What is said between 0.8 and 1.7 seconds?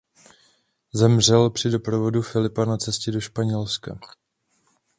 Zemřel při